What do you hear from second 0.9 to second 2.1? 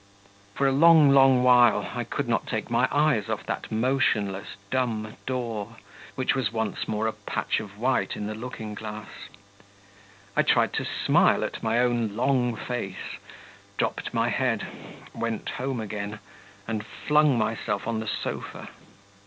long while I